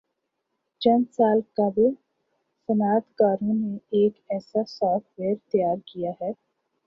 چند 0.81 1.05
سال 1.11 1.39
قبل 1.57 1.85
صنعتکاروں 2.69 3.53
نے 3.55 3.77
ایک 3.91 4.13
ایسا 4.29 4.63
سافٹ 4.69 5.19
ویئر 5.19 5.35
تیار 5.51 5.77
کیا 5.85 6.11
ہے 6.21 6.31